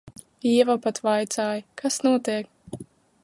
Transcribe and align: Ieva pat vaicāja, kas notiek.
Ieva 0.51 0.75
pat 0.85 1.01
vaicāja, 1.09 1.61
kas 1.83 1.99
notiek. 2.09 2.85